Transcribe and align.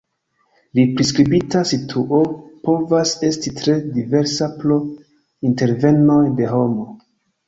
La 0.77 0.83
priskribita 0.99 1.59
situo 1.71 2.21
povas 2.67 3.11
esti 3.27 3.53
tre 3.59 3.75
diversa 3.97 4.47
pro 4.63 4.79
intervenoj 5.51 6.17
de 6.41 6.49
homo. 6.55 6.87